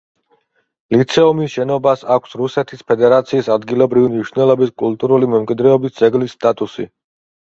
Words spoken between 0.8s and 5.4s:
ლიცეუმის შენობას აქვს რუსეთის ფედერაციის ადგილობრივი მნიშვნელობის კულტურული